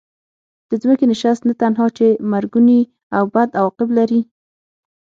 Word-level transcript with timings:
د 0.69 0.71
ځمکې 0.81 1.05
نشست 1.13 1.41
نه 1.49 1.53
تنها 1.61 1.87
چې 1.97 2.07
مرګوني 2.31 2.81
او 3.17 3.23
بد 3.33 3.49
عواقب 3.59 3.89
لري. 3.97 4.21